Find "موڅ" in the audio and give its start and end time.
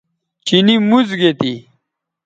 0.87-1.07